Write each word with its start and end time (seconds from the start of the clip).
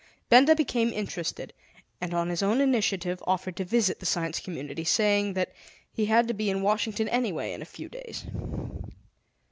Benda 0.29 0.55
became 0.55 0.91
interested, 0.91 1.53
and 2.01 2.11
on 2.11 2.29
his 2.29 2.41
own 2.41 2.59
initiative 2.59 3.21
offered 3.27 3.55
to 3.57 3.63
visit 3.63 3.99
the 3.99 4.05
Science 4.07 4.39
Community, 4.39 4.83
saying 4.83 5.33
that 5.35 5.53
he 5.93 6.05
had 6.07 6.27
to 6.27 6.33
be 6.33 6.49
in 6.49 6.63
Washington 6.63 7.07
anyway 7.09 7.53
in 7.53 7.61
a 7.61 7.65
few 7.65 7.87
days. 7.87 8.25